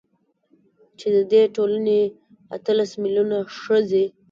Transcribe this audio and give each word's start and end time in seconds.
چـې 0.99 1.07
د 1.15 1.17
دې 1.31 1.41
ټـولـنې 1.55 1.99
اتـلس 2.55 2.91
مـيلـيونـه 3.01 3.39
ښـځـې. 3.59 4.05